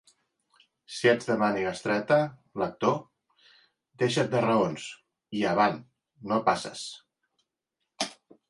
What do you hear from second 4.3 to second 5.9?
de raons, i avant